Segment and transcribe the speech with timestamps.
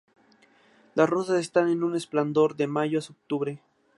[0.95, 3.61] Las rosas están en su esplendor de mayo a octubre.